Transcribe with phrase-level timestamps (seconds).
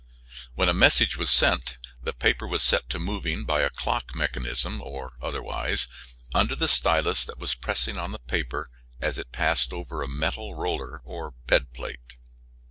[0.55, 4.81] When a message was sent the paper was set to moving by a clock mechanism
[4.81, 5.87] or otherwise,
[6.33, 10.55] under the stylus that was pressing on the paper as it passed over a metal
[10.55, 12.15] roller or bed plate.